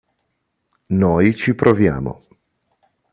Noi 1.01 1.27
ci 1.37 1.53
proviamo. 1.53 2.13